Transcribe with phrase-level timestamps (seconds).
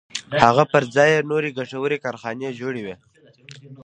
[0.43, 2.95] هغه پر ځای یې نورې ګټورې کارخانې جوړوي